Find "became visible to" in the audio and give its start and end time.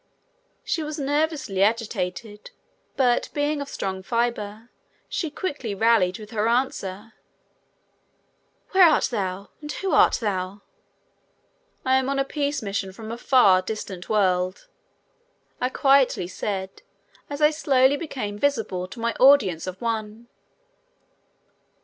17.95-18.99